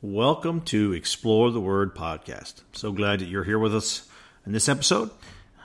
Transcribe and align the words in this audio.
Welcome 0.00 0.60
to 0.66 0.92
Explore 0.92 1.50
the 1.50 1.60
Word 1.60 1.92
podcast. 1.92 2.62
So 2.70 2.92
glad 2.92 3.18
that 3.18 3.26
you're 3.26 3.42
here 3.42 3.58
with 3.58 3.74
us 3.74 4.08
in 4.46 4.52
this 4.52 4.68
episode. 4.68 5.10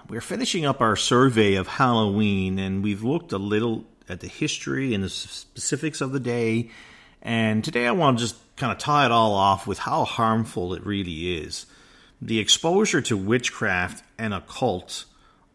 We're 0.09 0.21
finishing 0.21 0.65
up 0.65 0.81
our 0.81 0.95
survey 0.95 1.53
of 1.53 1.67
Halloween, 1.67 2.57
and 2.57 2.83
we've 2.83 3.03
looked 3.03 3.31
a 3.31 3.37
little 3.37 3.85
at 4.09 4.21
the 4.21 4.27
history 4.27 4.95
and 4.95 5.03
the 5.03 5.09
specifics 5.09 6.01
of 6.01 6.13
the 6.13 6.19
day. 6.19 6.71
And 7.21 7.63
today 7.63 7.85
I 7.85 7.91
want 7.91 8.17
to 8.17 8.23
just 8.23 8.55
kind 8.55 8.71
of 8.71 8.79
tie 8.79 9.05
it 9.05 9.11
all 9.11 9.35
off 9.35 9.67
with 9.67 9.77
how 9.77 10.03
harmful 10.03 10.73
it 10.73 10.83
really 10.83 11.37
is. 11.37 11.67
The 12.19 12.39
exposure 12.39 13.01
to 13.01 13.15
witchcraft 13.15 14.03
and 14.17 14.33
occult 14.33 15.05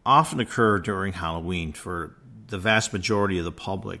often 0.05 0.39
occur 0.39 0.79
during 0.79 1.11
Halloween 1.11 1.73
for 1.73 2.15
the 2.47 2.57
vast 2.57 2.93
majority 2.93 3.39
of 3.39 3.43
the 3.43 3.51
public. 3.51 3.99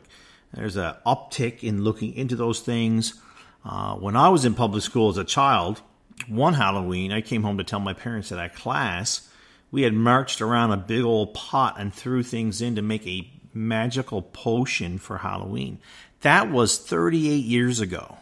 There's 0.53 0.77
an 0.77 0.95
uptick 1.05 1.63
in 1.63 1.83
looking 1.83 2.13
into 2.13 2.37
those 2.37 2.61
things 2.61 3.19
uh, 3.65 3.95
when 3.95 4.15
I 4.15 4.29
was 4.29 4.45
in 4.45 4.53
public 4.53 4.83
school 4.83 5.09
as 5.09 5.17
a 5.17 5.23
child, 5.23 5.81
one 6.27 6.53
Halloween, 6.53 7.11
I 7.11 7.21
came 7.21 7.43
home 7.43 7.57
to 7.57 7.63
tell 7.63 7.79
my 7.79 7.93
parents 7.93 8.29
that 8.29 8.39
at 8.39 8.55
class, 8.55 9.29
we 9.71 9.83
had 9.83 9.93
marched 9.93 10.41
around 10.41 10.71
a 10.71 10.77
big 10.77 11.03
old 11.03 11.33
pot 11.33 11.75
and 11.79 11.93
threw 11.93 12.23
things 12.23 12.61
in 12.61 12.75
to 12.75 12.81
make 12.81 13.05
a 13.05 13.29
magical 13.53 14.21
potion 14.21 14.97
for 14.97 15.17
Halloween. 15.17 15.79
That 16.21 16.51
was 16.51 16.77
38 16.77 17.45
years 17.45 17.79
ago. 17.79 18.17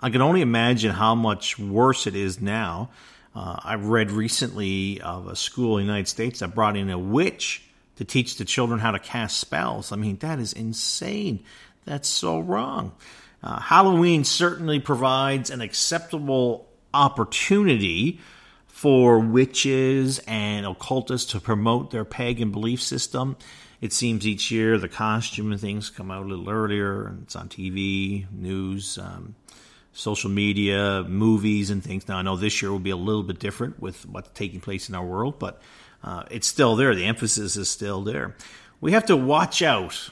I 0.00 0.10
can 0.10 0.20
only 0.20 0.40
imagine 0.40 0.90
how 0.90 1.14
much 1.14 1.58
worse 1.58 2.06
it 2.06 2.16
is 2.16 2.40
now. 2.40 2.90
Uh, 3.34 3.56
I 3.62 3.74
read 3.76 4.10
recently 4.10 5.00
of 5.00 5.28
a 5.28 5.36
school 5.36 5.78
in 5.78 5.86
the 5.86 5.92
United 5.92 6.08
States 6.08 6.40
that 6.40 6.54
brought 6.54 6.76
in 6.76 6.90
a 6.90 6.98
witch 6.98 7.62
to 7.96 8.04
teach 8.04 8.36
the 8.36 8.44
children 8.44 8.80
how 8.80 8.90
to 8.90 8.98
cast 8.98 9.38
spells. 9.38 9.92
I 9.92 9.96
mean, 9.96 10.16
that 10.18 10.38
is 10.38 10.52
insane. 10.52 11.44
That's 11.84 12.08
so 12.08 12.40
wrong. 12.40 12.92
Uh, 13.42 13.60
Halloween 13.60 14.24
certainly 14.24 14.78
provides 14.78 15.50
an 15.50 15.60
acceptable 15.60 16.68
opportunity 16.94 18.20
for 18.66 19.18
witches 19.18 20.20
and 20.26 20.66
occultists 20.66 21.32
to 21.32 21.40
promote 21.40 21.90
their 21.90 22.04
pagan 22.04 22.50
belief 22.50 22.80
system. 22.80 23.36
It 23.80 23.92
seems 23.92 24.26
each 24.26 24.50
year 24.50 24.78
the 24.78 24.88
costume 24.88 25.52
and 25.52 25.60
things 25.60 25.90
come 25.90 26.10
out 26.10 26.24
a 26.24 26.28
little 26.28 26.48
earlier, 26.48 27.06
and 27.06 27.22
it's 27.22 27.34
on 27.34 27.48
TV, 27.48 28.30
news, 28.32 28.98
um, 28.98 29.34
social 29.92 30.30
media, 30.30 31.04
movies, 31.08 31.70
and 31.70 31.82
things. 31.82 32.08
Now, 32.08 32.18
I 32.18 32.22
know 32.22 32.36
this 32.36 32.62
year 32.62 32.70
will 32.70 32.78
be 32.78 32.90
a 32.90 32.96
little 32.96 33.22
bit 33.22 33.38
different 33.38 33.80
with 33.80 34.06
what's 34.06 34.30
taking 34.30 34.60
place 34.60 34.88
in 34.88 34.94
our 34.94 35.04
world, 35.04 35.38
but 35.38 35.60
uh, 36.04 36.24
it's 36.30 36.46
still 36.46 36.76
there. 36.76 36.94
The 36.94 37.04
emphasis 37.06 37.56
is 37.56 37.68
still 37.68 38.02
there. 38.02 38.36
We 38.80 38.92
have 38.92 39.06
to 39.06 39.16
watch 39.16 39.62
out 39.62 40.10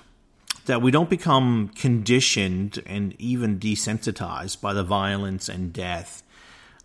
that 0.70 0.80
we 0.80 0.92
don't 0.92 1.10
become 1.10 1.68
conditioned 1.74 2.80
and 2.86 3.20
even 3.20 3.58
desensitized 3.58 4.60
by 4.60 4.72
the 4.72 4.84
violence 4.84 5.48
and 5.48 5.72
death 5.72 6.22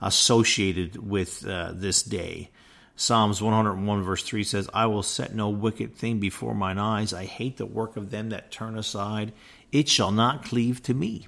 associated 0.02 1.08
with 1.08 1.46
uh, 1.48 1.72
this 1.72 2.02
day. 2.02 2.50
Psalms 2.96 3.44
101, 3.44 4.02
verse 4.02 4.24
3 4.24 4.44
says, 4.44 4.68
I 4.74 4.88
will 4.88 5.04
set 5.04 5.36
no 5.36 5.50
wicked 5.50 5.96
thing 5.96 6.20
before 6.20 6.56
mine 6.56 6.80
eyes. 6.80 7.14
I 7.14 7.26
hate 7.26 7.58
the 7.58 7.68
work 7.68 7.96
of 7.96 8.10
them 8.10 8.30
that 8.30 8.50
turn 8.50 8.76
aside. 8.76 9.34
It 9.72 9.88
shall 9.88 10.12
not 10.12 10.44
cleave 10.44 10.82
to 10.84 10.96
me. 10.96 11.28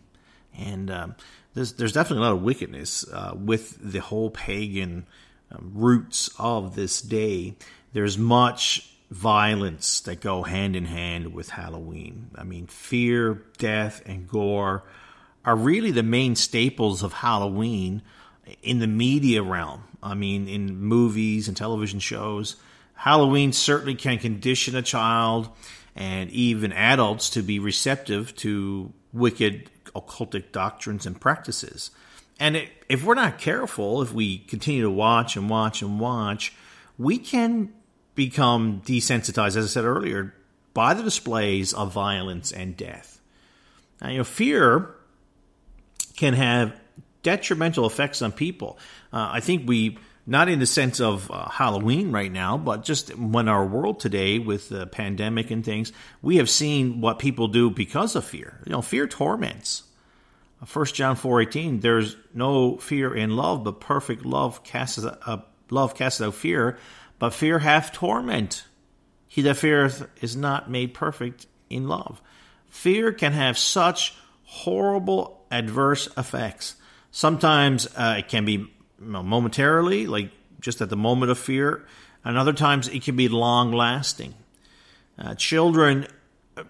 And 0.58 0.90
um, 0.90 1.16
there's, 1.54 1.74
there's 1.74 1.94
definitely 1.94 2.26
a 2.26 2.30
lot 2.30 2.38
of 2.38 2.42
wickedness 2.42 3.06
uh, 3.14 3.34
with 3.36 3.78
the 3.80 4.02
whole 4.02 4.32
pagan 4.32 5.06
um, 5.52 5.74
roots 5.76 6.32
of 6.40 6.76
this 6.76 7.04
day. 7.04 7.54
There's 7.94 8.18
much 8.18 8.97
violence 9.10 10.02
that 10.02 10.20
go 10.20 10.44
hand 10.44 10.76
in 10.76 10.86
hand 10.86 11.34
with 11.34 11.50
Halloween. 11.50 12.30
I 12.36 12.44
mean, 12.44 12.68
fear, 12.68 13.44
death, 13.58 14.02
and 14.06 14.28
gore 14.28 14.84
are 15.46 15.56
really 15.56 15.92
the 15.92 16.04
main 16.04 16.36
staples 16.36 17.04
of 17.04 17.14
Halloween 17.14 18.02
in 18.62 18.80
the 18.80 18.88
media 18.88 19.42
realm. 19.42 19.84
I 20.04 20.14
mean, 20.14 20.48
in 20.48 20.78
movies 20.80 21.48
and 21.48 21.56
television 21.56 22.00
shows. 22.00 22.58
Halloween 22.94 23.54
certainly 23.54 23.96
can 23.96 24.18
condition 24.18 24.76
a 24.76 24.82
child 24.82 25.50
and 25.96 26.30
even 26.32 26.72
adults 26.74 27.30
to 27.32 27.42
be 27.42 27.60
receptive 27.60 28.36
to 28.36 28.92
wicked 29.14 29.70
occultic 29.96 30.52
doctrines 30.52 31.06
and 31.06 31.20
practices. 31.20 31.92
And 32.40 32.68
if 32.88 33.04
we're 33.04 33.16
not 33.16 33.40
careful, 33.40 34.02
if 34.02 34.14
we 34.14 34.40
continue 34.40 34.84
to 34.84 34.92
watch 34.92 35.36
and 35.36 35.50
watch 35.50 35.82
and 35.82 36.00
watch, 36.00 36.54
we 36.98 37.18
can 37.18 37.74
become 38.18 38.82
desensitized, 38.82 39.56
as 39.56 39.58
I 39.58 39.68
said 39.68 39.86
earlier, 39.86 40.34
by 40.74 40.94
the 40.94 41.04
displays 41.04 41.72
of 41.72 41.94
violence 41.94 42.52
and 42.52 42.76
death. 42.76 43.22
Now, 44.02 44.10
you 44.10 44.18
know, 44.18 44.24
fear 44.26 44.90
can 46.18 46.34
have 46.34 46.74
detrimental 47.24 47.86
effects 47.86 48.22
on 48.22 48.32
people. 48.32 48.80
Uh, 49.14 49.30
I 49.32 49.40
think 49.40 49.68
we, 49.68 50.00
not 50.26 50.50
in 50.50 50.60
the 50.60 50.66
sense 50.66 51.00
of 51.00 51.30
uh, 51.30 51.48
Halloween 51.48 52.12
right 52.12 52.32
now, 52.32 52.58
but 52.58 52.84
just 52.84 53.16
when 53.16 53.48
our 53.48 53.66
world 53.66 54.00
today 54.00 54.40
with 54.40 54.68
the 54.68 54.88
pandemic 54.88 55.52
and 55.52 55.64
things, 55.64 55.94
we 56.22 56.38
have 56.38 56.50
seen 56.50 57.00
what 57.02 57.20
people 57.20 57.48
do 57.48 57.70
because 57.70 58.16
of 58.16 58.26
fear. 58.26 58.60
You 58.66 58.72
know, 58.72 58.82
fear 58.82 59.08
torments. 59.08 59.84
1 60.74 60.86
John 60.86 61.16
4:18 61.16 61.82
there's 61.82 62.16
no 62.34 62.78
fear 62.78 63.14
in 63.14 63.36
love 63.36 63.64
but 63.64 63.80
perfect 63.80 64.26
love 64.26 64.64
casts 64.64 65.06
uh, 65.06 65.42
love 65.70 65.94
casts 65.94 66.20
out 66.20 66.34
fear 66.34 66.80
but 67.20 67.34
fear 67.34 67.60
hath 67.60 67.92
torment. 67.92 68.66
He 69.28 69.42
that 69.44 69.58
feareth 69.58 70.08
is 70.22 70.36
not 70.36 70.70
made 70.70 70.94
perfect 70.94 71.48
in 71.70 71.88
love. 71.88 72.22
Fear 72.70 73.14
can 73.14 73.34
have 73.34 73.58
such 73.58 74.16
horrible 74.44 75.46
adverse 75.52 76.08
effects. 76.18 76.76
Sometimes 77.12 77.88
uh, 77.96 78.16
it 78.20 78.28
can 78.28 78.46
be 78.46 78.72
momentarily, 79.00 80.08
like 80.08 80.32
just 80.60 80.82
at 80.82 80.90
the 80.90 80.98
moment 80.98 81.32
of 81.32 81.40
fear, 81.40 81.86
and 82.24 82.38
other 82.38 82.54
times 82.54 82.88
it 82.88 83.04
can 83.04 83.16
be 83.16 83.28
long 83.28 83.72
lasting. 83.72 84.34
Uh, 85.18 85.34
children 85.36 86.08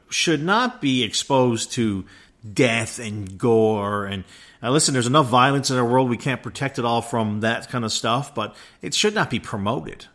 should 0.09 0.43
not 0.43 0.81
be 0.81 1.03
exposed 1.03 1.71
to 1.73 2.05
death 2.53 2.99
and 2.99 3.37
gore 3.37 4.05
and 4.05 4.23
uh, 4.63 4.69
listen 4.69 4.93
there's 4.93 5.07
enough 5.07 5.27
violence 5.27 5.69
in 5.69 5.77
our 5.77 5.85
world 5.85 6.09
we 6.09 6.17
can't 6.17 6.43
protect 6.43 6.79
it 6.79 6.85
all 6.85 7.01
from 7.01 7.41
that 7.41 7.67
kind 7.69 7.83
of 7.83 7.91
stuff 7.91 8.33
but 8.33 8.55
it 8.81 8.93
should 8.93 9.13
not 9.13 9.29
be 9.29 9.39
promoted 9.39 10.05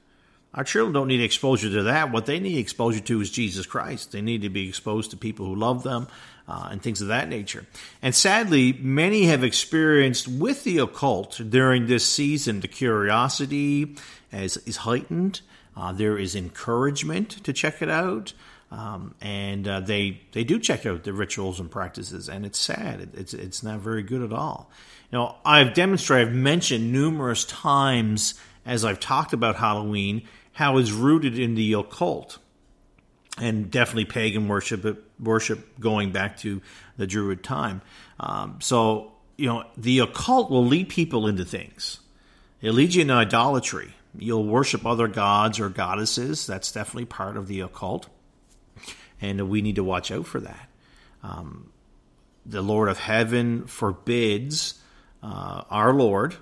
our 0.54 0.64
children 0.64 0.92
don't 0.92 1.08
need 1.08 1.22
exposure 1.22 1.70
to 1.70 1.84
that. 1.84 2.12
What 2.12 2.26
they 2.26 2.38
need 2.38 2.58
exposure 2.58 3.00
to 3.00 3.20
is 3.20 3.30
Jesus 3.30 3.64
Christ. 3.64 4.12
They 4.12 4.20
need 4.20 4.42
to 4.42 4.50
be 4.50 4.68
exposed 4.68 5.10
to 5.12 5.16
people 5.16 5.46
who 5.46 5.54
love 5.54 5.82
them 5.82 6.08
uh, 6.46 6.68
and 6.70 6.82
things 6.82 7.00
of 7.00 7.08
that 7.08 7.28
nature. 7.28 7.64
And 8.02 8.14
sadly, 8.14 8.74
many 8.74 9.24
have 9.26 9.44
experienced 9.44 10.28
with 10.28 10.64
the 10.64 10.78
occult 10.78 11.40
during 11.48 11.86
this 11.86 12.04
season. 12.04 12.60
The 12.60 12.68
curiosity 12.68 13.96
is, 14.30 14.58
is 14.58 14.78
heightened. 14.78 15.40
Uh, 15.74 15.92
there 15.92 16.18
is 16.18 16.34
encouragement 16.34 17.30
to 17.44 17.52
check 17.52 17.80
it 17.80 17.88
out. 17.88 18.34
Um, 18.70 19.14
and 19.20 19.68
uh, 19.68 19.80
they 19.80 20.22
they 20.32 20.44
do 20.44 20.58
check 20.58 20.86
out 20.86 21.04
the 21.04 21.12
rituals 21.12 21.60
and 21.60 21.70
practices, 21.70 22.30
and 22.30 22.46
it's 22.46 22.58
sad. 22.58 23.02
It, 23.02 23.08
it's 23.12 23.34
it's 23.34 23.62
not 23.62 23.80
very 23.80 24.02
good 24.02 24.22
at 24.22 24.32
all. 24.32 24.70
You 25.10 25.18
know, 25.18 25.36
I've 25.44 25.74
demonstrated, 25.74 26.28
I've 26.28 26.34
mentioned 26.34 26.90
numerous 26.90 27.44
times 27.44 28.32
as 28.64 28.82
I've 28.82 28.98
talked 28.98 29.34
about 29.34 29.56
Halloween 29.56 30.22
how 30.52 30.78
it's 30.78 30.90
rooted 30.90 31.38
in 31.38 31.54
the 31.54 31.74
occult 31.74 32.38
and 33.40 33.70
definitely 33.70 34.04
pagan 34.04 34.48
worship 34.48 35.08
worship 35.18 35.80
going 35.80 36.12
back 36.12 36.36
to 36.38 36.60
the 36.96 37.06
Druid 37.06 37.42
time. 37.42 37.80
Um, 38.20 38.58
so 38.60 39.12
you 39.36 39.46
know 39.46 39.64
the 39.76 40.00
occult 40.00 40.50
will 40.50 40.66
lead 40.66 40.88
people 40.88 41.26
into 41.26 41.44
things. 41.44 42.00
It 42.60 42.72
leads 42.72 42.94
you 42.94 43.02
into 43.02 43.14
idolatry. 43.14 43.94
You'll 44.16 44.44
worship 44.44 44.84
other 44.84 45.08
gods 45.08 45.58
or 45.58 45.68
goddesses. 45.70 46.46
That's 46.46 46.70
definitely 46.70 47.06
part 47.06 47.36
of 47.36 47.48
the 47.48 47.60
occult, 47.60 48.08
and 49.20 49.48
we 49.48 49.62
need 49.62 49.76
to 49.76 49.84
watch 49.84 50.10
out 50.10 50.26
for 50.26 50.40
that. 50.40 50.68
Um, 51.22 51.72
the 52.44 52.60
Lord 52.60 52.88
of 52.88 52.98
Heaven 52.98 53.66
forbids 53.66 54.74
uh, 55.22 55.62
our 55.70 55.94
Lord 55.94 56.36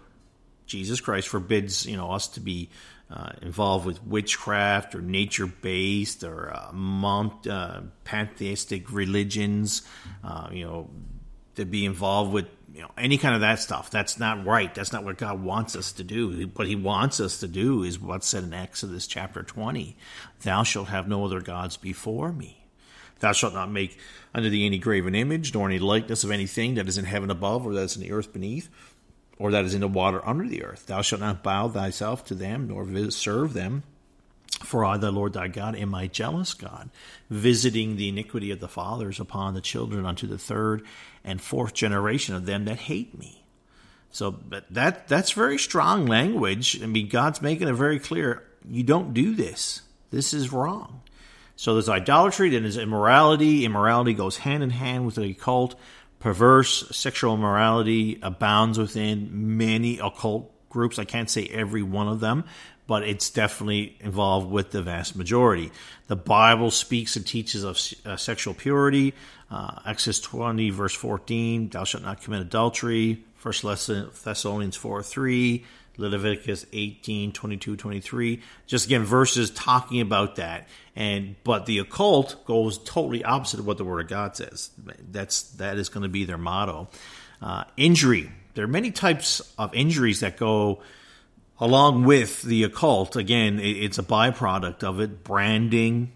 Jesus 0.70 1.00
Christ 1.00 1.28
forbids 1.28 1.84
you 1.84 1.96
know 1.96 2.12
us 2.12 2.28
to 2.28 2.40
be 2.40 2.70
uh, 3.12 3.32
involved 3.42 3.86
with 3.86 4.02
witchcraft 4.04 4.94
or 4.94 5.00
nature 5.00 5.46
based 5.46 6.22
or 6.22 6.54
uh, 6.54 6.72
mount, 6.72 7.46
uh, 7.46 7.80
pantheistic 8.04 8.92
religions, 8.92 9.82
uh, 10.22 10.48
you 10.52 10.64
know, 10.64 10.88
to 11.56 11.64
be 11.64 11.84
involved 11.84 12.32
with 12.32 12.46
you 12.72 12.82
know 12.82 12.90
any 12.96 13.18
kind 13.18 13.34
of 13.34 13.40
that 13.40 13.58
stuff. 13.58 13.90
That's 13.90 14.18
not 14.18 14.46
right. 14.46 14.72
That's 14.74 14.92
not 14.92 15.04
what 15.04 15.18
God 15.18 15.42
wants 15.42 15.74
us 15.74 15.92
to 15.92 16.04
do. 16.04 16.48
What 16.54 16.68
He 16.68 16.76
wants 16.76 17.20
us 17.20 17.40
to 17.40 17.48
do 17.48 17.82
is 17.82 17.98
what's 17.98 18.28
said 18.28 18.44
in 18.44 18.54
Exodus 18.54 19.06
chapter 19.06 19.42
twenty: 19.42 19.96
"Thou 20.42 20.62
shalt 20.62 20.88
have 20.88 21.08
no 21.08 21.24
other 21.24 21.40
gods 21.40 21.76
before 21.76 22.32
me." 22.32 22.56
Thou 23.18 23.32
shalt 23.32 23.52
not 23.52 23.70
make 23.70 23.98
unto 24.34 24.48
thee 24.48 24.64
any 24.64 24.78
graven 24.78 25.14
image, 25.14 25.52
nor 25.52 25.68
any 25.68 25.78
likeness 25.78 26.24
of 26.24 26.30
anything 26.30 26.74
that 26.74 26.88
is 26.88 26.96
in 26.96 27.04
heaven 27.04 27.30
above, 27.30 27.66
or 27.66 27.74
that 27.74 27.82
is 27.82 27.96
in 27.96 28.02
the 28.02 28.12
earth 28.12 28.32
beneath, 28.32 28.70
or 29.40 29.50
that 29.50 29.64
is 29.64 29.74
in 29.74 29.80
the 29.80 29.88
water 29.88 30.20
under 30.24 30.46
the 30.46 30.62
earth. 30.62 30.86
Thou 30.86 31.00
shalt 31.00 31.22
not 31.22 31.42
bow 31.42 31.68
thyself 31.68 32.24
to 32.26 32.34
them, 32.34 32.68
nor 32.68 33.10
serve 33.10 33.54
them. 33.54 33.82
For 34.62 34.84
I, 34.84 34.98
the 34.98 35.10
Lord 35.10 35.32
thy 35.32 35.48
God, 35.48 35.74
am 35.74 35.94
a 35.94 36.06
jealous 36.06 36.52
God, 36.52 36.90
visiting 37.30 37.96
the 37.96 38.10
iniquity 38.10 38.50
of 38.50 38.60
the 38.60 38.68
fathers 38.68 39.18
upon 39.18 39.54
the 39.54 39.62
children 39.62 40.04
unto 40.04 40.26
the 40.26 40.36
third 40.36 40.82
and 41.24 41.40
fourth 41.40 41.72
generation 41.72 42.34
of 42.34 42.44
them 42.44 42.66
that 42.66 42.78
hate 42.78 43.18
me. 43.18 43.42
So 44.10 44.40
that 44.50 45.08
that's 45.08 45.32
very 45.32 45.56
strong 45.56 46.04
language. 46.04 46.82
I 46.82 46.86
mean, 46.86 47.08
God's 47.08 47.40
making 47.40 47.68
it 47.68 47.72
very 47.72 47.98
clear: 47.98 48.42
you 48.68 48.82
don't 48.82 49.14
do 49.14 49.34
this. 49.34 49.80
This 50.10 50.34
is 50.34 50.52
wrong. 50.52 51.00
So 51.56 51.74
there's 51.74 51.88
idolatry, 51.88 52.50
then 52.50 52.62
there's 52.62 52.76
immorality. 52.76 53.64
Immorality 53.64 54.14
goes 54.14 54.38
hand 54.38 54.62
in 54.62 54.70
hand 54.70 55.06
with 55.06 55.14
the 55.14 55.30
occult. 55.30 55.78
Perverse 56.20 56.96
sexual 56.96 57.34
immorality 57.34 58.18
abounds 58.22 58.78
within 58.78 59.56
many 59.56 59.98
occult 59.98 60.52
groups. 60.68 60.98
I 60.98 61.04
can't 61.04 61.28
say 61.28 61.46
every 61.46 61.82
one 61.82 62.08
of 62.08 62.20
them, 62.20 62.44
but 62.86 63.02
it's 63.02 63.30
definitely 63.30 63.96
involved 64.00 64.50
with 64.50 64.70
the 64.70 64.82
vast 64.82 65.16
majority. 65.16 65.72
The 66.08 66.16
Bible 66.16 66.70
speaks 66.70 67.16
and 67.16 67.26
teaches 67.26 67.64
of 67.64 67.80
uh, 68.04 68.16
sexual 68.16 68.52
purity. 68.52 69.14
Uh, 69.50 69.80
Exodus 69.86 70.20
20, 70.20 70.70
verse 70.70 70.94
14, 70.94 71.70
thou 71.70 71.84
shalt 71.84 72.04
not 72.04 72.20
commit 72.20 72.42
adultery. 72.42 73.24
First 73.36 73.62
Thessalonians 73.62 74.76
4, 74.76 75.02
3. 75.02 75.64
Leviticus 76.08 76.66
18, 76.72 77.32
22, 77.32 77.76
23. 77.76 78.42
Just 78.66 78.86
again, 78.86 79.04
verses 79.04 79.50
talking 79.50 80.00
about 80.00 80.36
that. 80.36 80.68
And 80.96 81.36
but 81.44 81.66
the 81.66 81.78
occult 81.78 82.44
goes 82.46 82.78
totally 82.78 83.24
opposite 83.24 83.60
of 83.60 83.66
what 83.66 83.78
the 83.78 83.84
Word 83.84 84.00
of 84.00 84.08
God 84.08 84.36
says. 84.36 84.70
That's 85.10 85.42
that 85.52 85.76
is 85.76 85.88
going 85.88 86.02
to 86.02 86.08
be 86.08 86.24
their 86.24 86.38
motto. 86.38 86.88
Uh, 87.40 87.64
injury. 87.76 88.30
There 88.54 88.64
are 88.64 88.68
many 88.68 88.90
types 88.90 89.40
of 89.56 89.74
injuries 89.74 90.20
that 90.20 90.36
go 90.36 90.82
along 91.58 92.04
with 92.04 92.42
the 92.42 92.64
occult. 92.64 93.16
Again, 93.16 93.60
it's 93.60 93.98
a 93.98 94.02
byproduct 94.02 94.82
of 94.82 95.00
it. 95.00 95.22
Branding, 95.22 96.12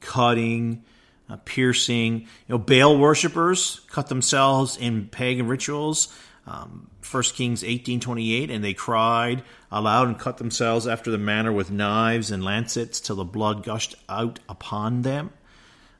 cutting, 0.00 0.82
uh, 1.28 1.36
piercing. 1.44 2.20
You 2.20 2.26
know, 2.48 2.58
Baal 2.58 2.96
worshippers 2.96 3.80
cut 3.90 4.08
themselves 4.08 4.76
in 4.76 5.08
pagan 5.08 5.48
rituals. 5.48 6.14
Um, 6.46 6.90
1 7.10 7.22
Kings 7.34 7.62
18:28, 7.62 8.50
and 8.50 8.62
they 8.62 8.74
cried 8.74 9.42
aloud 9.70 10.08
and 10.08 10.18
cut 10.18 10.36
themselves 10.36 10.86
after 10.86 11.10
the 11.10 11.18
manner 11.18 11.52
with 11.52 11.70
knives 11.70 12.30
and 12.30 12.44
lancets 12.44 13.00
till 13.00 13.16
the 13.16 13.24
blood 13.24 13.62
gushed 13.62 13.94
out 14.08 14.40
upon 14.48 15.02
them. 15.02 15.30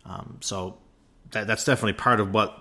Um, 0.04 0.38
so 0.40 0.78
that, 1.30 1.46
that's 1.46 1.64
definitely 1.64 1.94
part 1.94 2.20
of 2.20 2.32
what 2.32 2.58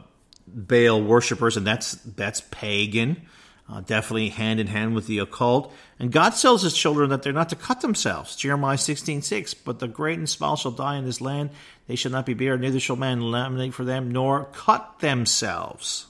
Baal 0.47 1.01
worshippers, 1.01 1.57
and 1.57 1.65
that's 1.67 1.93
that's 1.93 2.41
pagan, 2.51 3.21
uh, 3.69 3.81
definitely 3.81 4.29
hand 4.29 4.59
in 4.59 4.67
hand 4.67 4.95
with 4.95 5.07
the 5.07 5.19
occult. 5.19 5.73
And 5.99 6.11
God 6.11 6.31
tells 6.31 6.63
His 6.63 6.73
children 6.73 7.09
that 7.09 7.21
they're 7.21 7.33
not 7.33 7.49
to 7.49 7.55
cut 7.55 7.81
themselves. 7.81 8.35
Jeremiah 8.35 8.77
16:6. 8.77 9.53
But 9.53 9.79
the 9.79 9.87
great 9.87 10.17
and 10.17 10.29
small 10.29 10.55
shall 10.55 10.71
die 10.71 10.95
in 10.95 11.05
this 11.05 11.21
land; 11.21 11.49
they 11.87 11.95
shall 11.95 12.11
not 12.11 12.25
be 12.25 12.33
buried, 12.33 12.61
neither 12.61 12.79
shall 12.79 12.95
man 12.95 13.19
laminate 13.19 13.73
for 13.73 13.83
them, 13.83 14.11
nor 14.11 14.45
cut 14.45 14.99
themselves. 14.99 16.07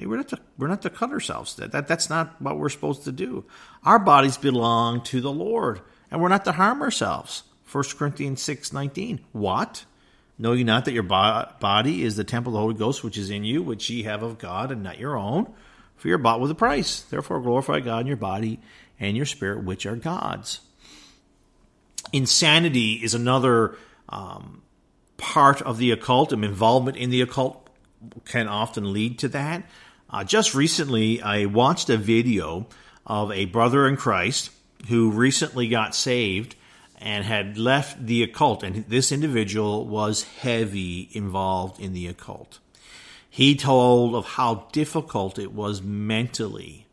Hey, 0.00 0.06
we're 0.06 0.16
not 0.16 0.28
to 0.28 0.38
we're 0.56 0.68
not 0.68 0.80
to 0.82 0.90
cut 0.90 1.10
ourselves. 1.10 1.56
That, 1.56 1.72
that 1.72 1.86
that's 1.86 2.08
not 2.08 2.40
what 2.40 2.58
we're 2.58 2.70
supposed 2.70 3.04
to 3.04 3.12
do. 3.12 3.44
Our 3.84 3.98
bodies 3.98 4.38
belong 4.38 5.02
to 5.04 5.20
the 5.20 5.30
Lord, 5.30 5.82
and 6.10 6.22
we're 6.22 6.30
not 6.30 6.46
to 6.46 6.52
harm 6.52 6.80
ourselves. 6.80 7.42
1 7.70 7.84
Corinthians 7.98 8.40
six 8.40 8.72
nineteen. 8.72 9.20
What? 9.32 9.84
Know 10.38 10.52
you 10.52 10.64
not 10.64 10.86
that 10.86 10.94
your 10.94 11.02
body 11.02 12.02
is 12.02 12.16
the 12.16 12.24
temple 12.24 12.52
of 12.52 12.54
the 12.54 12.60
Holy 12.60 12.74
Ghost 12.74 13.04
which 13.04 13.18
is 13.18 13.28
in 13.28 13.44
you, 13.44 13.62
which 13.62 13.90
ye 13.90 14.04
have 14.04 14.22
of 14.22 14.38
God, 14.38 14.72
and 14.72 14.82
not 14.82 14.98
your 14.98 15.18
own? 15.18 15.52
For 15.96 16.08
you're 16.08 16.16
bought 16.16 16.40
with 16.40 16.50
a 16.50 16.54
price. 16.54 17.02
Therefore 17.02 17.42
glorify 17.42 17.80
God 17.80 18.00
in 18.00 18.06
your 18.06 18.16
body 18.16 18.58
and 18.98 19.18
your 19.18 19.26
spirit, 19.26 19.64
which 19.64 19.84
are 19.84 19.96
God's. 19.96 20.60
Insanity 22.10 22.94
is 22.94 23.12
another 23.12 23.76
um, 24.08 24.62
part 25.18 25.60
of 25.60 25.76
the 25.76 25.90
occult, 25.90 26.32
and 26.32 26.42
involvement 26.42 26.96
in 26.96 27.10
the 27.10 27.20
occult 27.20 27.68
can 28.24 28.48
often 28.48 28.94
lead 28.94 29.18
to 29.18 29.28
that. 29.28 29.68
Uh, 30.12 30.24
just 30.24 30.54
recently, 30.54 31.22
I 31.22 31.46
watched 31.46 31.88
a 31.88 31.96
video 31.96 32.66
of 33.06 33.30
a 33.30 33.44
brother 33.44 33.86
in 33.86 33.96
Christ 33.96 34.50
who 34.88 35.10
recently 35.10 35.68
got 35.68 35.94
saved 35.94 36.56
and 36.98 37.24
had 37.24 37.56
left 37.56 38.06
the 38.06 38.22
occult. 38.22 38.62
And 38.62 38.84
this 38.88 39.12
individual 39.12 39.86
was 39.86 40.24
heavy 40.24 41.08
involved 41.12 41.80
in 41.80 41.92
the 41.92 42.08
occult. 42.08 42.58
He 43.28 43.54
told 43.54 44.14
of 44.16 44.24
how 44.26 44.66
difficult 44.72 45.38
it 45.38 45.52
was 45.52 45.80
mentally 45.80 46.86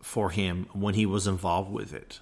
for 0.00 0.30
him 0.30 0.66
when 0.72 0.94
he 0.94 1.06
was 1.06 1.26
involved 1.26 1.72
with 1.72 1.92
it. 1.92 2.20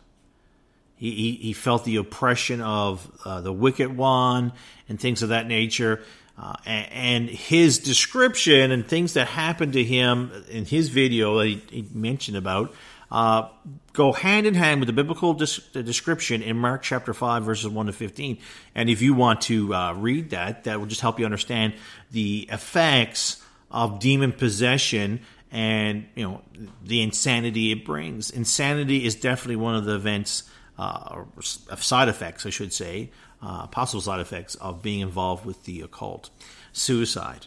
He, 0.98 1.10
he, 1.12 1.32
he 1.32 1.52
felt 1.52 1.84
the 1.84 1.96
oppression 1.96 2.60
of 2.60 3.10
uh, 3.24 3.40
the 3.40 3.52
wicked 3.52 3.96
one 3.96 4.52
and 4.88 5.00
things 5.00 5.22
of 5.22 5.30
that 5.30 5.46
nature. 5.46 6.02
Uh, 6.36 6.54
and, 6.64 7.28
his 7.28 7.78
description 7.78 8.70
and 8.70 8.86
things 8.86 9.14
that 9.14 9.26
happened 9.26 9.72
to 9.72 9.82
him 9.82 10.30
in 10.48 10.64
his 10.64 10.88
video 10.88 11.38
that 11.38 11.46
he, 11.46 11.62
he 11.70 11.88
mentioned 11.92 12.36
about 12.36 12.72
uh, 13.10 13.48
go 13.92 14.12
hand 14.12 14.46
in 14.46 14.54
hand 14.54 14.80
with 14.80 14.86
the 14.86 14.92
biblical 14.92 15.34
description 15.34 16.42
in 16.42 16.56
Mark 16.56 16.82
chapter 16.82 17.14
5, 17.14 17.42
verses 17.42 17.68
1 17.68 17.86
to 17.86 17.92
15. 17.92 18.38
And 18.74 18.90
if 18.90 19.00
you 19.00 19.14
want 19.14 19.40
to 19.42 19.74
uh, 19.74 19.94
read 19.94 20.30
that, 20.30 20.64
that 20.64 20.78
will 20.78 20.86
just 20.86 21.00
help 21.00 21.18
you 21.18 21.24
understand 21.24 21.74
the 22.10 22.48
effects 22.52 23.42
of 23.70 23.98
demon 23.98 24.32
possession 24.32 25.20
and 25.50 26.06
you 26.14 26.22
know 26.24 26.42
the 26.84 27.02
insanity 27.02 27.72
it 27.72 27.84
brings. 27.84 28.30
Insanity 28.30 29.06
is 29.06 29.14
definitely 29.14 29.56
one 29.56 29.74
of 29.74 29.84
the 29.84 29.94
events, 29.94 30.42
uh, 30.78 31.24
side 31.42 32.08
effects, 32.08 32.46
I 32.46 32.50
should 32.50 32.72
say, 32.72 33.10
uh, 33.42 33.66
possible 33.66 34.00
side 34.00 34.20
effects 34.20 34.54
of 34.56 34.82
being 34.82 35.00
involved 35.00 35.44
with 35.44 35.64
the 35.64 35.80
occult. 35.80 36.30
Suicide. 36.72 37.46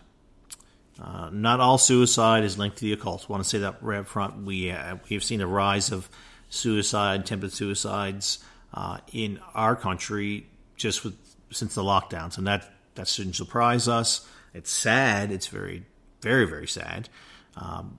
Uh, 1.02 1.30
not 1.32 1.60
all 1.60 1.78
suicide 1.78 2.44
is 2.44 2.58
linked 2.58 2.78
to 2.78 2.86
the 2.86 2.94
occult. 2.94 3.26
I 3.28 3.32
want 3.32 3.44
to 3.44 3.50
say 3.50 3.60
that 3.60 3.82
right 3.82 4.00
up 4.00 4.08
front. 4.08 4.46
We 4.46 4.72
uh, 4.72 4.98
we 5.10 5.16
have 5.16 5.24
seen 5.24 5.42
a 5.42 5.48
rise 5.48 5.92
of 5.92 6.10
suicide, 6.50 7.22
attempted 7.22 7.54
suicides 7.54 8.40
uh, 8.74 9.00
in 9.12 9.40
our 9.56 9.76
country 9.76 10.48
just 10.76 11.04
with 11.04 11.16
since 11.52 11.76
the 11.76 11.82
lockdowns, 11.82 12.38
and 12.38 12.46
that 12.48 12.70
that 12.96 13.08
shouldn't 13.08 13.36
surprise 13.36 13.88
us. 13.88 14.28
It's 14.54 14.70
sad. 14.70 15.32
It's 15.32 15.48
very, 15.48 15.86
very, 16.22 16.46
very 16.46 16.68
sad. 16.68 17.10
Um, 17.56 17.98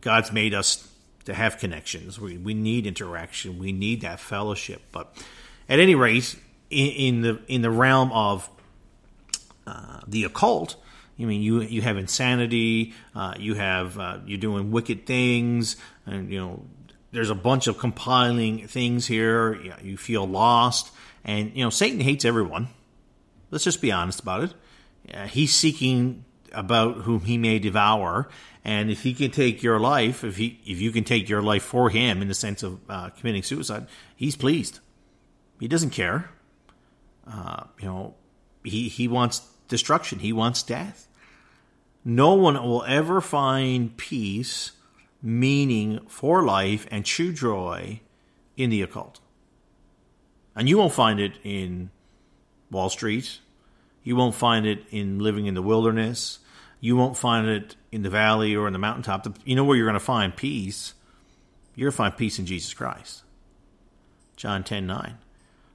God's 0.00 0.32
made 0.32 0.54
us 0.54 0.86
to 1.24 1.34
have 1.34 1.58
connections. 1.58 2.20
We 2.20 2.38
we 2.38 2.54
need 2.54 2.86
interaction. 2.86 3.58
We 3.58 3.72
need 3.72 4.00
that 4.02 4.20
fellowship. 4.20 4.82
But 4.92 5.14
at 5.68 5.78
any 5.78 5.94
rate, 5.94 6.36
in, 6.70 6.86
in 6.86 7.20
the 7.22 7.40
in 7.48 7.62
the 7.62 7.70
realm 7.70 8.12
of 8.12 8.48
uh, 9.66 10.00
the 10.06 10.24
occult. 10.24 10.76
I 11.18 11.24
mean, 11.24 11.42
you 11.42 11.60
you 11.60 11.82
have 11.82 11.98
insanity. 11.98 12.94
Uh, 13.14 13.34
you 13.38 13.54
have 13.54 13.98
uh, 13.98 14.18
you're 14.24 14.38
doing 14.38 14.70
wicked 14.70 15.04
things, 15.04 15.76
and 16.06 16.30
you 16.32 16.40
know 16.40 16.64
there's 17.12 17.30
a 17.30 17.34
bunch 17.34 17.66
of 17.66 17.76
compiling 17.76 18.66
things 18.66 19.06
here. 19.06 19.54
You, 19.54 19.74
you 19.82 19.96
feel 19.98 20.26
lost, 20.26 20.90
and 21.24 21.54
you 21.54 21.62
know 21.62 21.70
Satan 21.70 22.00
hates 22.00 22.24
everyone. 22.24 22.68
Let's 23.50 23.64
just 23.64 23.82
be 23.82 23.92
honest 23.92 24.20
about 24.20 24.44
it. 24.44 24.54
Uh, 25.12 25.26
he's 25.26 25.54
seeking 25.54 26.24
about 26.52 26.98
whom 26.98 27.20
he 27.20 27.38
may 27.38 27.58
devour, 27.58 28.28
and 28.64 28.90
if 28.90 29.02
he 29.02 29.14
can 29.14 29.30
take 29.30 29.62
your 29.62 29.80
life, 29.80 30.24
if 30.24 30.36
he 30.36 30.60
if 30.64 30.80
you 30.80 30.92
can 30.92 31.04
take 31.04 31.28
your 31.28 31.42
life 31.42 31.62
for 31.62 31.90
him 31.90 32.22
in 32.22 32.28
the 32.28 32.34
sense 32.34 32.62
of 32.62 32.80
uh, 32.88 33.10
committing 33.10 33.42
suicide, 33.42 33.86
he's 34.16 34.36
pleased. 34.36 34.80
He 35.58 35.68
doesn't 35.68 35.90
care. 35.90 36.30
Uh, 37.30 37.64
you 37.80 37.86
know, 37.86 38.14
he, 38.64 38.88
he 38.88 39.06
wants 39.08 39.46
destruction, 39.68 40.18
he 40.18 40.32
wants 40.32 40.62
death. 40.62 41.06
No 42.04 42.34
one 42.34 42.54
will 42.62 42.84
ever 42.84 43.20
find 43.20 43.96
peace, 43.96 44.72
meaning 45.22 46.00
for 46.08 46.42
life, 46.42 46.86
and 46.90 47.04
true 47.04 47.32
joy 47.32 48.00
in 48.56 48.70
the 48.70 48.82
occult. 48.82 49.20
And 50.56 50.68
you 50.68 50.78
won't 50.78 50.92
find 50.92 51.20
it 51.20 51.34
in 51.44 51.90
Wall 52.70 52.88
Street. 52.88 53.38
You 54.02 54.16
won't 54.16 54.34
find 54.34 54.66
it 54.66 54.84
in 54.90 55.18
living 55.18 55.46
in 55.46 55.54
the 55.54 55.62
wilderness. 55.62 56.38
You 56.80 56.96
won't 56.96 57.16
find 57.16 57.46
it 57.48 57.76
in 57.92 58.02
the 58.02 58.10
valley 58.10 58.56
or 58.56 58.66
in 58.66 58.72
the 58.72 58.78
mountaintop. 58.78 59.38
You 59.44 59.56
know 59.56 59.64
where 59.64 59.76
you're 59.76 59.86
going 59.86 59.94
to 59.94 60.00
find 60.00 60.34
peace? 60.34 60.94
You're 61.74 61.86
going 61.86 61.92
to 61.92 61.96
find 61.96 62.16
peace 62.16 62.38
in 62.38 62.46
Jesus 62.46 62.72
Christ. 62.72 63.22
John 64.36 64.64
10 64.64 64.86
9. 64.86 65.18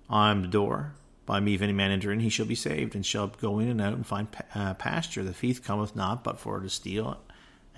I'm 0.10 0.42
the 0.42 0.48
door. 0.48 0.94
By 1.26 1.40
me, 1.40 1.56
if 1.56 1.62
any 1.62 1.74
man 1.74 1.92
enter 1.92 2.12
in, 2.12 2.20
he 2.20 2.30
shall 2.30 2.46
be 2.46 2.56
saved, 2.56 2.94
and 2.94 3.06
shall 3.06 3.28
go 3.28 3.58
in 3.60 3.70
and 3.70 3.82
out 3.82 3.94
and 3.94 4.06
find 4.06 4.28
uh, 4.54 4.76
pasture. 4.76 5.24
The 5.24 5.34
thief 5.34 5.64
cometh 5.64 5.96
not, 5.96 6.24
but 6.24 6.40
for 6.40 6.60
to 6.60 6.70
steal 6.70 7.18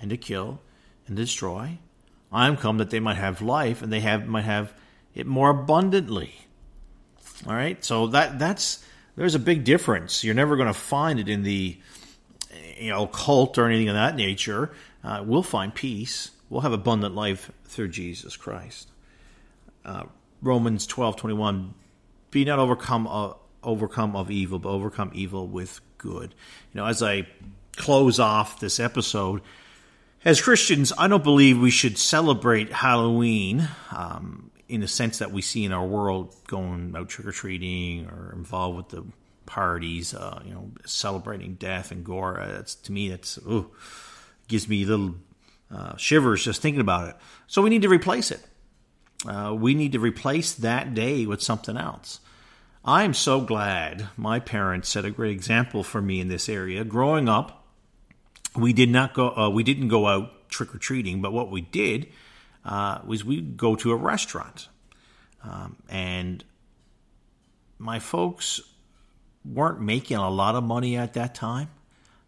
and 0.00 0.10
to 0.10 0.16
kill 0.16 0.60
and 1.06 1.16
destroy. 1.16 1.78
I 2.30 2.46
am 2.46 2.58
come 2.58 2.78
that 2.78 2.90
they 2.90 3.00
might 3.00 3.16
have 3.16 3.40
life, 3.40 3.80
and 3.80 3.90
they 3.92 4.00
have 4.00 4.26
might 4.26 4.44
have 4.44 4.74
it 5.14 5.26
more 5.26 5.50
abundantly. 5.50 6.34
All 7.46 7.54
right, 7.54 7.82
so 7.82 8.08
that 8.08 8.38
that's 8.38 8.84
there's 9.18 9.34
a 9.34 9.40
big 9.40 9.64
difference. 9.64 10.24
You're 10.24 10.34
never 10.34 10.56
going 10.56 10.68
to 10.68 10.74
find 10.74 11.18
it 11.20 11.28
in 11.28 11.42
the 11.42 11.76
you 12.78 12.90
know 12.90 13.06
cult 13.06 13.58
or 13.58 13.66
anything 13.66 13.88
of 13.88 13.94
that 13.94 14.16
nature. 14.16 14.70
Uh, 15.04 15.22
we'll 15.26 15.42
find 15.42 15.74
peace. 15.74 16.30
We'll 16.48 16.62
have 16.62 16.72
abundant 16.72 17.14
life 17.14 17.50
through 17.64 17.88
Jesus 17.88 18.36
Christ. 18.36 18.90
Uh, 19.84 20.04
Romans 20.40 20.86
twelve 20.86 21.16
twenty 21.16 21.34
one 21.34 21.74
be 22.30 22.44
not 22.44 22.58
overcome 22.58 23.06
uh, 23.06 23.32
overcome 23.62 24.14
of 24.14 24.30
evil, 24.30 24.58
but 24.58 24.70
overcome 24.70 25.10
evil 25.14 25.46
with 25.46 25.80
good. 25.98 26.34
You 26.72 26.80
know, 26.80 26.86
as 26.86 27.02
I 27.02 27.26
close 27.76 28.18
off 28.20 28.60
this 28.60 28.80
episode, 28.80 29.42
As 30.24 30.40
Christians, 30.40 30.92
I 30.98 31.06
don't 31.06 31.22
believe 31.22 31.60
we 31.60 31.70
should 31.70 31.96
celebrate 31.96 32.72
Halloween 32.72 33.68
um, 33.94 34.47
in 34.68 34.80
the 34.80 34.88
sense 34.88 35.18
that 35.18 35.32
we 35.32 35.42
see 35.42 35.64
in 35.64 35.72
our 35.72 35.86
world 35.86 36.34
going 36.46 36.94
out 36.96 37.08
trick 37.08 37.26
or 37.26 37.32
treating 37.32 38.06
or 38.06 38.32
involved 38.34 38.76
with 38.76 38.88
the 38.88 39.04
parties, 39.46 40.14
uh, 40.14 40.42
you 40.44 40.52
know, 40.52 40.70
celebrating 40.84 41.54
death 41.54 41.90
and 41.90 42.04
gore. 42.04 42.38
That's 42.38 42.74
to 42.74 42.92
me, 42.92 43.08
that's 43.08 43.38
ooh, 43.38 43.70
gives 44.46 44.68
me 44.68 44.84
little 44.84 45.14
uh, 45.70 45.96
shivers 45.96 46.44
just 46.44 46.60
thinking 46.60 46.80
about 46.80 47.08
it. 47.08 47.16
So 47.46 47.62
we 47.62 47.70
need 47.70 47.82
to 47.82 47.88
replace 47.88 48.30
it. 48.30 48.40
Uh, 49.26 49.54
we 49.58 49.74
need 49.74 49.92
to 49.92 49.98
replace 49.98 50.52
that 50.54 50.94
day 50.94 51.26
with 51.26 51.42
something 51.42 51.76
else. 51.76 52.20
I'm 52.84 53.14
so 53.14 53.40
glad 53.40 54.08
my 54.16 54.38
parents 54.38 54.88
set 54.88 55.04
a 55.04 55.10
great 55.10 55.32
example 55.32 55.82
for 55.82 56.00
me 56.00 56.20
in 56.20 56.28
this 56.28 56.48
area. 56.48 56.84
Growing 56.84 57.28
up, 57.28 57.66
we 58.54 58.72
did 58.72 58.90
not 58.90 59.14
go. 59.14 59.30
Uh, 59.36 59.50
we 59.50 59.62
didn't 59.62 59.88
go 59.88 60.06
out 60.06 60.48
trick 60.48 60.74
or 60.74 60.78
treating, 60.78 61.20
but 61.20 61.32
what 61.32 61.50
we 61.50 61.60
did 61.60 62.08
uh, 62.64 63.00
was 63.06 63.24
we 63.24 63.40
go 63.40 63.76
to 63.76 63.92
a 63.92 63.96
restaurant, 63.96 64.68
um, 65.42 65.76
and 65.88 66.44
my 67.78 67.98
folks 67.98 68.60
weren't 69.44 69.80
making 69.80 70.16
a 70.16 70.30
lot 70.30 70.54
of 70.54 70.64
money 70.64 70.96
at 70.96 71.14
that 71.14 71.34
time. 71.34 71.70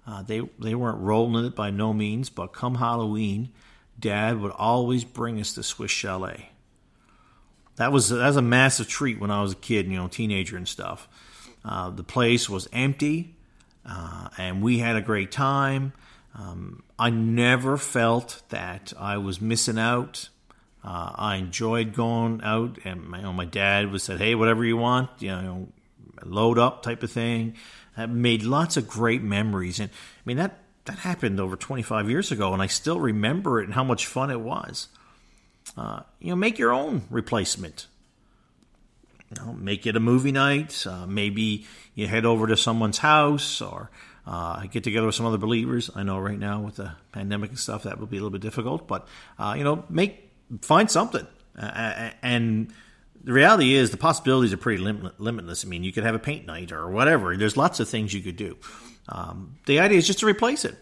Uh, 0.06 0.22
they 0.22 0.40
they 0.58 0.74
weren't 0.74 1.00
rolling 1.00 1.44
it 1.44 1.54
by 1.54 1.70
no 1.70 1.92
means, 1.92 2.30
but 2.30 2.48
come 2.48 2.76
Halloween, 2.76 3.50
Dad 3.98 4.40
would 4.40 4.52
always 4.52 5.04
bring 5.04 5.40
us 5.40 5.54
to 5.54 5.62
Swiss 5.62 5.90
Chalet 5.90 6.50
that 7.80 7.92
was 7.92 8.10
that 8.10 8.26
was 8.26 8.36
a 8.36 8.42
massive 8.42 8.88
treat 8.88 9.18
when 9.18 9.30
I 9.30 9.40
was 9.40 9.52
a 9.52 9.56
kid, 9.56 9.86
you 9.86 9.96
know, 9.96 10.06
teenager 10.06 10.58
and 10.58 10.68
stuff. 10.68 11.08
Uh, 11.64 11.88
the 11.88 12.04
place 12.04 12.46
was 12.46 12.68
empty, 12.74 13.36
uh, 13.86 14.28
and 14.36 14.60
we 14.60 14.78
had 14.78 14.96
a 14.96 15.00
great 15.00 15.32
time. 15.32 15.94
Um, 16.34 16.82
I 16.98 17.10
never 17.10 17.76
felt 17.76 18.42
that 18.50 18.92
I 18.98 19.18
was 19.18 19.40
missing 19.40 19.78
out. 19.78 20.28
Uh, 20.82 21.12
I 21.14 21.36
enjoyed 21.36 21.94
going 21.94 22.40
out, 22.42 22.78
and 22.84 23.06
my, 23.06 23.18
you 23.18 23.24
know, 23.24 23.32
my 23.32 23.44
dad 23.44 23.90
would 23.90 24.00
say, 24.00 24.16
"Hey, 24.16 24.34
whatever 24.34 24.64
you 24.64 24.76
want, 24.76 25.10
you 25.18 25.28
know, 25.28 25.68
load 26.24 26.58
up," 26.58 26.82
type 26.82 27.02
of 27.02 27.10
thing. 27.10 27.54
I 27.96 28.06
made 28.06 28.44
lots 28.44 28.76
of 28.76 28.88
great 28.88 29.22
memories, 29.22 29.78
and 29.80 29.90
I 29.90 30.22
mean 30.24 30.38
that 30.38 30.58
that 30.86 31.00
happened 31.00 31.38
over 31.38 31.56
25 31.56 32.08
years 32.08 32.32
ago, 32.32 32.52
and 32.52 32.62
I 32.62 32.66
still 32.66 32.98
remember 32.98 33.60
it 33.60 33.64
and 33.64 33.74
how 33.74 33.84
much 33.84 34.06
fun 34.06 34.30
it 34.30 34.40
was. 34.40 34.88
Uh, 35.76 36.00
you 36.18 36.30
know, 36.30 36.36
make 36.36 36.58
your 36.58 36.72
own 36.72 37.02
replacement. 37.10 37.86
You 39.30 39.44
know, 39.44 39.52
make 39.52 39.86
it 39.86 39.96
a 39.96 40.00
movie 40.00 40.32
night. 40.32 40.86
Uh, 40.86 41.06
maybe 41.06 41.66
you 41.94 42.08
head 42.08 42.24
over 42.24 42.46
to 42.46 42.56
someone's 42.56 42.98
house 42.98 43.60
or 43.60 43.90
uh, 44.26 44.64
get 44.66 44.84
together 44.84 45.06
with 45.06 45.14
some 45.14 45.26
other 45.26 45.38
believers. 45.38 45.90
I 45.94 46.02
know 46.02 46.18
right 46.18 46.38
now 46.38 46.60
with 46.60 46.76
the 46.76 46.92
pandemic 47.12 47.50
and 47.50 47.58
stuff 47.58 47.84
that 47.84 47.98
would 47.98 48.10
be 48.10 48.16
a 48.16 48.20
little 48.20 48.30
bit 48.30 48.42
difficult, 48.42 48.86
but 48.86 49.08
uh, 49.38 49.54
you 49.56 49.64
know, 49.64 49.84
make 49.88 50.30
find 50.62 50.90
something. 50.90 51.26
Uh, 51.58 52.10
and 52.22 52.72
the 53.22 53.32
reality 53.32 53.74
is, 53.74 53.90
the 53.90 53.96
possibilities 53.96 54.52
are 54.52 54.56
pretty 54.56 54.82
lim- 54.82 55.10
limitless. 55.18 55.64
I 55.64 55.68
mean, 55.68 55.84
you 55.84 55.92
could 55.92 56.04
have 56.04 56.14
a 56.14 56.20
paint 56.20 56.46
night 56.46 56.72
or 56.72 56.90
whatever. 56.90 57.36
There's 57.36 57.56
lots 57.56 57.80
of 57.80 57.88
things 57.88 58.14
you 58.14 58.22
could 58.22 58.36
do. 58.36 58.56
Um, 59.08 59.56
the 59.66 59.80
idea 59.80 59.98
is 59.98 60.06
just 60.06 60.20
to 60.20 60.26
replace 60.26 60.64
it. 60.64 60.76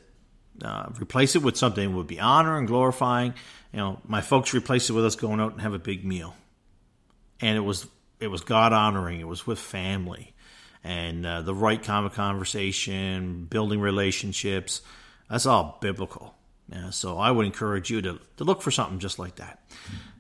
Uh, 0.63 0.91
replace 1.01 1.37
it 1.37 1.43
with 1.43 1.57
something 1.57 1.91
that 1.91 1.97
would 1.97 2.09
be 2.09 2.19
honoring, 2.19 2.67
glorifying, 2.67 3.33
you 3.73 3.79
know, 3.79 4.01
my 4.07 4.21
folks 4.21 4.55
replaced 4.55 4.91
it 4.91 4.93
with 4.93 5.05
us 5.05 5.17
going 5.17 5.41
out 5.41 5.53
and 5.53 5.61
have 5.61 5.75
a 5.75 5.79
big 5.79 6.05
meal, 6.05 6.35
and 7.41 7.57
it 7.57 7.61
was 7.61 7.87
it 8.19 8.29
was 8.29 8.41
God 8.41 8.73
honoring. 8.73 9.21
It 9.21 9.29
was 9.29 9.47
with 9.47 9.59
family, 9.59 10.35
and 10.89 11.27
uh, 11.27 11.43
the 11.43 11.55
right 11.55 11.83
kind 11.83 12.07
of 12.07 12.15
conversation, 12.15 13.45
building 13.45 13.79
relationships. 13.79 14.81
That's 15.29 15.45
all 15.45 15.77
biblical. 15.83 16.35
Yeah, 16.73 16.91
so 16.91 17.19
I 17.19 17.31
would 17.31 17.45
encourage 17.45 17.91
you 17.91 18.01
to, 18.03 18.21
to 18.39 18.45
look 18.45 18.63
for 18.63 18.71
something 18.71 18.99
just 18.99 19.19
like 19.19 19.37
that. 19.37 19.61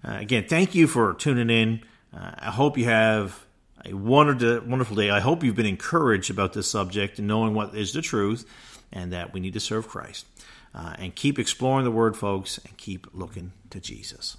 Uh, 0.04 0.18
again, 0.20 0.44
thank 0.46 0.74
you 0.74 0.86
for 0.86 1.14
tuning 1.14 1.48
in. 1.48 1.82
Uh, 2.14 2.32
I 2.38 2.50
hope 2.50 2.76
you 2.76 2.84
have 2.84 3.46
a 3.86 3.94
wonderful, 3.94 4.68
wonderful 4.68 4.96
day. 4.96 5.10
I 5.10 5.20
hope 5.20 5.42
you've 5.42 5.56
been 5.56 5.66
encouraged 5.66 6.30
about 6.30 6.52
this 6.52 6.70
subject 6.70 7.18
and 7.18 7.26
knowing 7.26 7.54
what 7.54 7.74
is 7.74 7.94
the 7.94 8.02
truth 8.02 8.44
and 8.92 9.12
that 9.12 9.32
we 9.32 9.40
need 9.40 9.54
to 9.54 9.60
serve 9.60 9.88
Christ. 9.88 10.26
Uh, 10.74 10.94
and 10.98 11.14
keep 11.14 11.38
exploring 11.38 11.84
the 11.84 11.90
Word, 11.90 12.14
folks, 12.14 12.58
and 12.58 12.76
keep 12.76 13.06
looking 13.14 13.52
to 13.70 13.80
Jesus. 13.80 14.38